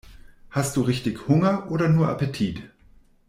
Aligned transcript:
Hast 0.49 0.77
du 0.77 0.81
richtig 0.81 1.27
Hunger 1.27 1.69
oder 1.69 1.87
nur 1.87 2.09
Appetit? 2.09 2.63